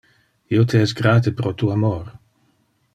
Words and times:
Io 0.57 0.63
te 0.71 0.81
es 0.85 0.95
grate 1.01 1.35
pro 1.43 1.55
tu 1.63 1.71
amor! 1.77 2.13